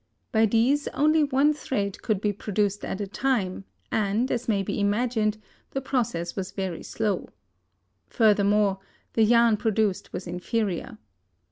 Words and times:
By 0.31 0.47
these 0.47 0.87
only 0.95 1.23
one 1.23 1.53
thread 1.53 2.01
could 2.01 2.21
be 2.21 2.33
produced 2.33 2.83
at 2.83 2.99
a 2.99 3.05
time 3.05 3.65
and, 3.91 4.31
as 4.31 4.47
may 4.47 4.63
be 4.63 4.79
imagined, 4.79 5.37
the 5.69 5.79
process 5.79 6.35
was 6.35 6.49
very 6.49 6.81
slow. 6.81 7.29
Furthermore, 8.07 8.79
the 9.13 9.21
yarn 9.23 9.57
produced 9.57 10.11
was 10.11 10.25
inferior. 10.25 10.97